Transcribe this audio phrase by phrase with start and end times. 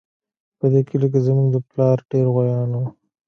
[0.59, 2.85] په دې کلي کې زموږ د پلار ډېر غويان وو